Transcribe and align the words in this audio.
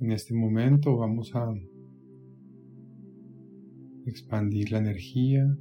En 0.00 0.12
este 0.12 0.32
momento 0.32 0.96
vamos 0.96 1.34
a 1.34 1.52
expandir 4.06 4.70
la 4.70 4.78
energía 4.78 5.58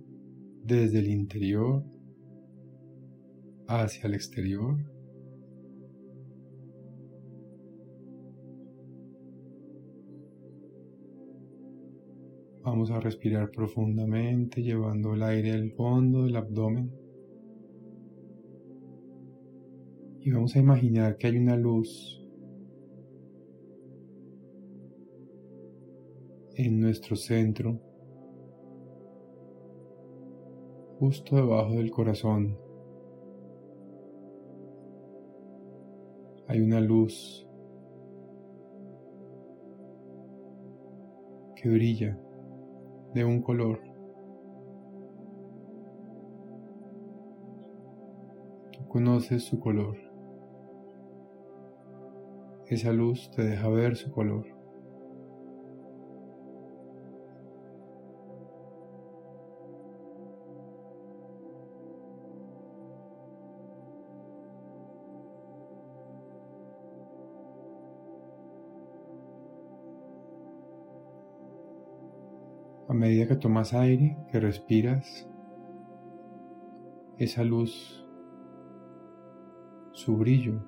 desde 0.63 0.99
el 0.99 1.07
interior 1.07 1.83
hacia 3.67 4.05
el 4.05 4.13
exterior. 4.13 4.77
Vamos 12.63 12.91
a 12.91 12.99
respirar 12.99 13.49
profundamente 13.49 14.61
llevando 14.61 15.15
el 15.15 15.23
aire 15.23 15.53
al 15.53 15.71
fondo 15.71 16.25
del 16.25 16.35
abdomen. 16.35 16.91
Y 20.19 20.29
vamos 20.29 20.55
a 20.55 20.59
imaginar 20.59 21.17
que 21.17 21.25
hay 21.25 21.37
una 21.37 21.57
luz 21.57 22.26
en 26.57 26.79
nuestro 26.79 27.15
centro, 27.15 27.79
justo 30.99 31.35
debajo 31.35 31.73
del 31.73 31.91
corazón. 31.91 32.57
Hay 36.47 36.59
una 36.61 36.79
luz 36.79 37.47
que 41.55 41.69
brilla 41.69 42.17
de 43.13 43.23
un 43.23 43.43
color. 43.43 43.79
Tú 48.71 48.87
conoces 48.87 49.43
su 49.43 49.59
color. 49.59 49.95
Esa 52.65 52.91
luz 52.91 53.29
te 53.29 53.43
deja 53.43 53.69
ver 53.69 53.95
su 53.95 54.11
color. 54.11 54.56
Medida 72.97 73.27
que 73.27 73.35
tomas 73.35 73.73
aire, 73.73 74.17
que 74.31 74.39
respiras, 74.39 75.29
esa 77.17 77.43
luz, 77.43 78.05
su 79.91 80.17
brillo, 80.17 80.61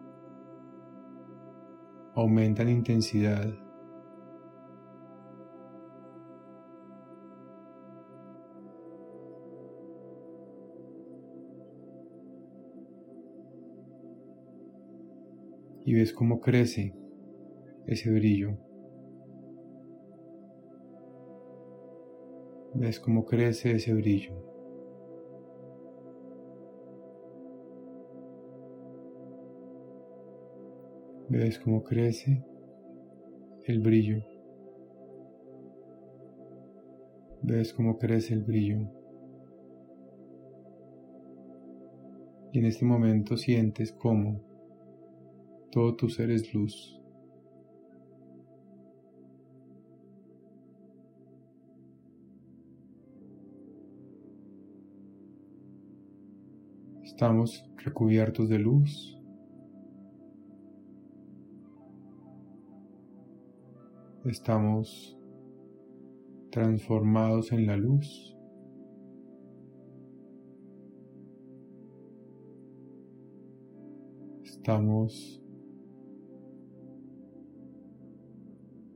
aumenta 2.16 2.64
en 2.64 2.70
intensidad. 2.70 3.54
Y 15.86 15.94
ves 15.94 16.14
cómo 16.14 16.40
crece 16.40 16.94
ese 17.88 18.12
brillo. 18.12 18.69
Ves 22.80 22.98
cómo 23.02 23.26
crece 23.26 23.74
ese 23.74 23.94
brillo. 23.94 24.32
Ves 31.28 31.60
cómo 31.60 31.84
crece 31.84 32.42
el 33.66 33.82
brillo. 33.82 34.24
Ves 37.42 37.74
cómo 37.74 38.00
crece 38.00 38.34
el 38.34 38.44
brillo. 38.44 38.80
Y 42.54 42.60
en 42.60 42.66
este 42.66 42.86
momento 42.86 43.36
sientes 43.36 43.92
cómo 43.92 44.40
todo 45.70 45.98
tu 45.98 46.08
ser 46.08 46.32
es 46.32 46.54
luz. 46.54 46.99
Estamos 57.12 57.66
recubiertos 57.84 58.48
de 58.50 58.60
luz. 58.60 59.20
Estamos 64.26 65.18
transformados 66.52 67.52
en 67.52 67.66
la 67.66 67.78
luz. 67.78 68.38
Estamos 74.44 75.44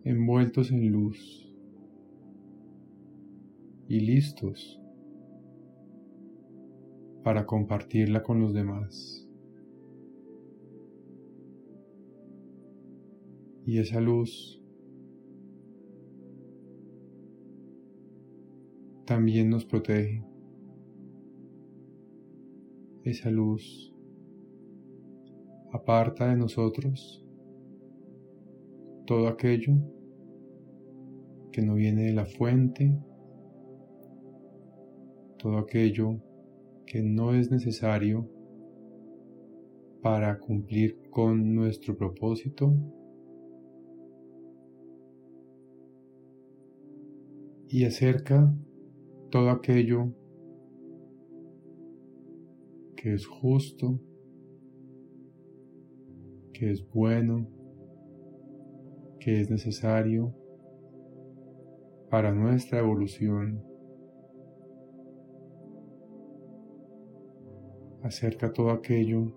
envueltos 0.04 0.72
en 0.72 0.92
luz 0.92 1.52
y 3.90 4.00
listos 4.02 4.83
para 7.24 7.46
compartirla 7.46 8.22
con 8.22 8.42
los 8.42 8.54
demás. 8.54 9.28
Y 13.66 13.78
esa 13.80 14.02
luz 14.02 14.62
también 19.06 19.50
nos 19.50 19.66
protege. 19.66 20.24
Esa 23.04 23.30
luz 23.30 23.94
aparta 25.72 26.28
de 26.28 26.36
nosotros 26.36 27.24
todo 29.06 29.28
aquello 29.28 29.74
que 31.52 31.62
no 31.62 31.76
viene 31.76 32.04
de 32.04 32.14
la 32.14 32.26
fuente, 32.26 32.98
todo 35.38 35.58
aquello 35.58 36.20
que 36.86 37.02
no 37.02 37.34
es 37.34 37.52
necesario 37.52 38.30
para 40.02 40.38
cumplir 40.40 41.00
con 41.10 41.56
nuestro 41.56 41.96
propósito. 41.96 42.74
Y 47.70 47.86
acerca 47.86 48.54
todo 49.32 49.50
aquello 49.50 50.14
que 52.96 53.14
es 53.14 53.26
justo, 53.26 54.00
que 56.54 56.70
es 56.70 56.88
bueno, 56.92 57.50
que 59.20 59.42
es 59.42 59.50
necesario 59.50 60.36
para 62.10 62.32
nuestra 62.34 62.80
evolución 62.80 63.73
acerca 68.04 68.52
todo 68.52 68.72
aquello 68.72 69.32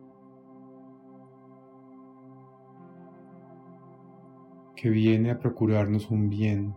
que 4.75 4.91
viene 4.91 5.31
a 5.31 5.39
procurarnos 5.39 6.11
un 6.11 6.29
bien. 6.29 6.75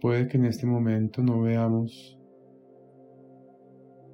Puede 0.00 0.28
que 0.28 0.38
en 0.38 0.46
este 0.46 0.66
momento 0.66 1.22
no 1.22 1.42
veamos 1.42 2.18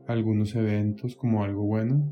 algunos 0.08 0.54
eventos 0.56 1.14
como 1.14 1.44
algo 1.44 1.62
bueno. 1.62 2.02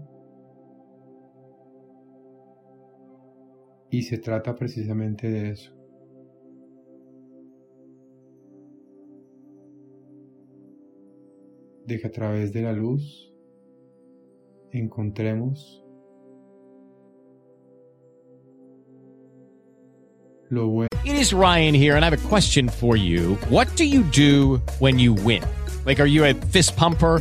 Y 3.90 4.02
se 4.02 4.18
trata 4.18 4.54
precisamente 4.54 5.28
de 5.28 5.50
eso. 5.50 5.73
De 11.86 11.98
que 11.98 12.06
a 12.06 12.10
través 12.10 12.52
de 12.52 12.62
la 12.62 12.72
luz 12.72 13.30
encontremos 14.72 15.84
lo 20.50 20.68
bueno. 20.68 20.88
It 21.04 21.16
is 21.16 21.32
Ryan 21.32 21.74
here 21.74 21.96
and 21.96 22.04
I 22.04 22.10
have 22.10 22.14
a 22.14 22.28
question 22.28 22.68
for 22.68 22.96
you. 22.96 23.34
What 23.50 23.68
do 23.76 23.84
you 23.84 24.02
do 24.04 24.62
when 24.78 24.98
you 24.98 25.12
win? 25.12 25.42
Like 25.84 26.00
are 26.00 26.06
you 26.06 26.24
a 26.24 26.34
fist 26.34 26.76
pumper? 26.76 27.20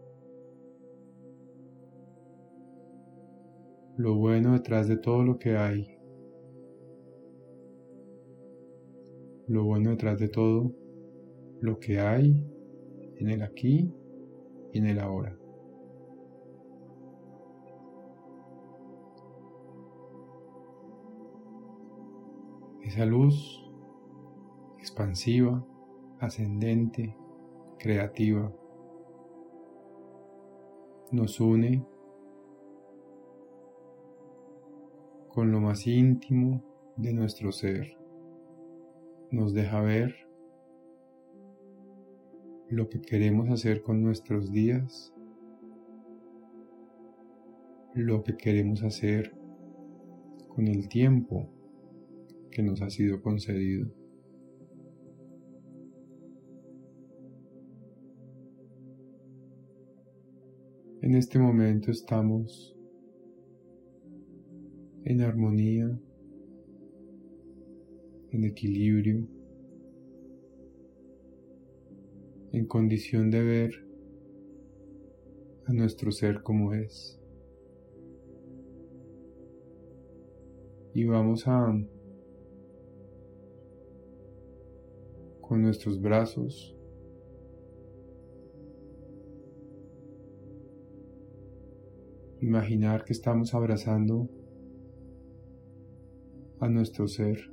Lo 3.97 4.15
bueno 4.15 4.53
detrás 4.53 4.87
de 4.87 4.97
todo 4.97 5.23
lo 5.23 5.37
que 5.37 5.57
hay, 5.57 5.97
lo 9.47 9.65
bueno 9.65 9.91
detrás 9.91 10.19
de 10.19 10.29
todo 10.29 10.71
lo 11.59 11.79
que 11.79 11.99
hay 11.99 12.45
en 13.17 13.29
el 13.29 13.43
aquí 13.43 13.93
y 14.71 14.77
en 14.77 14.85
el 14.87 14.99
ahora. 14.99 15.37
Esa 22.83 23.05
luz 23.05 23.63
expansiva, 24.79 25.65
ascendente, 26.19 27.15
creativa, 27.77 28.51
nos 31.11 31.39
une 31.39 31.85
con 35.33 35.51
lo 35.51 35.61
más 35.61 35.87
íntimo 35.87 36.61
de 36.97 37.13
nuestro 37.13 37.51
ser. 37.51 37.97
Nos 39.31 39.53
deja 39.53 39.81
ver 39.81 40.27
lo 42.69 42.89
que 42.89 43.01
queremos 43.01 43.49
hacer 43.49 43.81
con 43.81 44.03
nuestros 44.03 44.51
días, 44.51 45.13
lo 47.93 48.23
que 48.23 48.35
queremos 48.35 48.83
hacer 48.83 49.33
con 50.49 50.67
el 50.67 50.89
tiempo 50.89 51.49
que 52.49 52.61
nos 52.61 52.81
ha 52.81 52.89
sido 52.89 53.21
concedido. 53.21 53.87
En 61.01 61.15
este 61.15 61.39
momento 61.39 61.89
estamos 61.89 62.75
en 65.11 65.21
armonía, 65.21 65.99
en 68.31 68.45
equilibrio, 68.45 69.27
en 72.53 72.65
condición 72.65 73.29
de 73.29 73.43
ver 73.43 73.85
a 75.65 75.73
nuestro 75.73 76.13
ser 76.13 76.43
como 76.43 76.73
es. 76.73 77.19
Y 80.93 81.03
vamos 81.03 81.45
a 81.47 81.77
con 85.41 85.61
nuestros 85.61 86.01
brazos 86.01 86.77
imaginar 92.39 93.03
que 93.03 93.11
estamos 93.13 93.53
abrazando 93.53 94.29
a 96.61 96.69
nuestro 96.69 97.07
ser. 97.07 97.51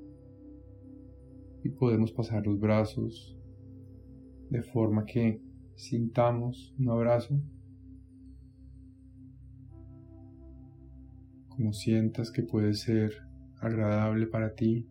Y 1.64 1.70
podemos 1.70 2.12
pasar 2.12 2.46
los 2.46 2.60
brazos 2.60 3.37
de 4.50 4.62
forma 4.62 5.05
que 5.05 5.43
sintamos 5.75 6.75
un 6.78 6.90
abrazo. 6.90 7.40
Como 11.49 11.72
sientas 11.72 12.31
que 12.31 12.43
puede 12.43 12.75
ser 12.75 13.12
agradable 13.60 14.26
para 14.26 14.55
ti. 14.55 14.88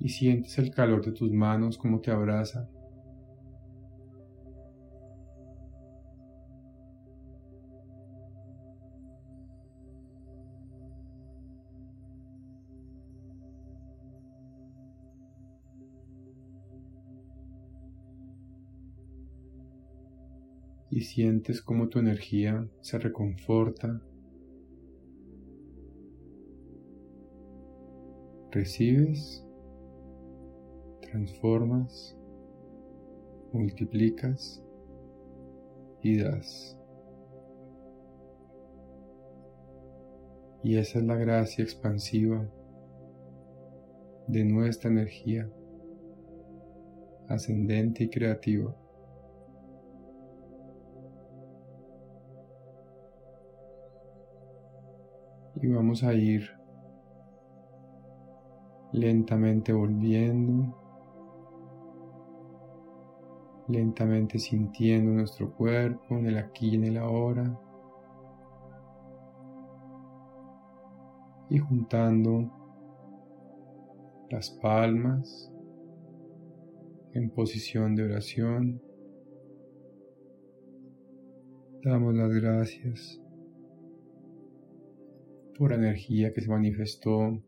Y 0.00 0.10
sientes 0.10 0.58
el 0.58 0.70
calor 0.70 1.02
de 1.02 1.12
tus 1.12 1.32
manos 1.32 1.78
como 1.78 2.00
te 2.00 2.10
abraza 2.10 2.68
y 20.94 21.00
sientes 21.00 21.60
como 21.60 21.88
tu 21.88 21.98
energía 21.98 22.68
se 22.80 23.00
reconforta. 23.00 24.00
Recibes, 28.52 29.44
transformas, 31.00 32.16
multiplicas 33.52 34.62
y 36.00 36.18
das. 36.18 36.78
Y 40.62 40.76
esa 40.76 41.00
es 41.00 41.04
la 41.04 41.16
gracia 41.16 41.64
expansiva 41.64 42.48
de 44.28 44.44
nuestra 44.44 44.90
energía 44.90 45.50
ascendente 47.26 48.04
y 48.04 48.10
creativa. 48.10 48.83
Y 55.64 55.68
vamos 55.68 56.04
a 56.04 56.12
ir 56.12 56.50
lentamente 58.92 59.72
volviendo, 59.72 60.76
lentamente 63.68 64.38
sintiendo 64.38 65.12
nuestro 65.12 65.54
cuerpo 65.54 66.18
en 66.18 66.26
el 66.26 66.36
aquí 66.36 66.72
y 66.72 66.74
en 66.74 66.84
el 66.84 66.98
ahora 66.98 67.58
y 71.48 71.58
juntando 71.58 72.50
las 74.28 74.50
palmas 74.50 75.50
en 77.14 77.30
posición 77.30 77.94
de 77.94 78.04
oración. 78.04 78.82
Damos 81.82 82.14
las 82.14 82.30
gracias 82.34 83.23
por 85.58 85.72
energía 85.72 86.32
que 86.32 86.40
se 86.40 86.48
manifestó 86.48 87.40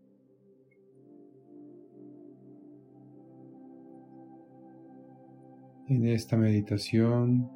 en 5.88 6.06
esta 6.06 6.36
meditación. 6.36 7.50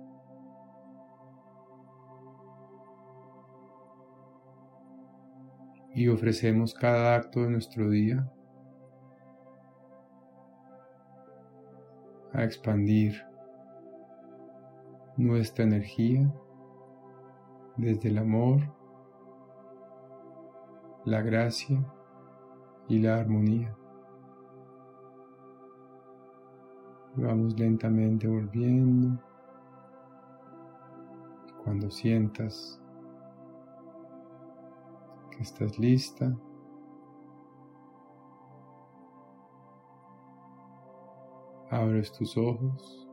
Y 5.92 6.08
ofrecemos 6.08 6.72
cada 6.72 7.16
acto 7.16 7.42
de 7.42 7.50
nuestro 7.50 7.90
día 7.90 8.32
a 12.32 12.44
expandir 12.44 13.22
nuestra 15.16 15.64
energía 15.64 16.32
desde 17.76 18.08
el 18.08 18.18
amor 18.18 18.79
la 21.04 21.22
gracia 21.22 21.82
y 22.88 22.98
la 22.98 23.16
armonía. 23.16 23.74
Vamos 27.16 27.58
lentamente 27.58 28.28
volviendo. 28.28 29.18
Cuando 31.64 31.90
sientas 31.90 32.80
que 35.30 35.42
estás 35.42 35.78
lista, 35.78 36.36
abres 41.70 42.12
tus 42.12 42.36
ojos 42.36 43.08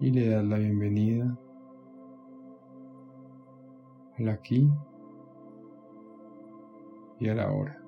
y 0.00 0.10
le 0.10 0.28
das 0.28 0.44
la 0.44 0.58
bienvenida 0.58 1.38
al 4.18 4.28
aquí 4.28 4.70
y 7.18 7.28
a 7.28 7.34
la 7.34 7.50
hora. 7.50 7.85